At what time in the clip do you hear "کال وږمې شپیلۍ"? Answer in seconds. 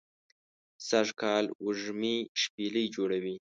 1.21-2.85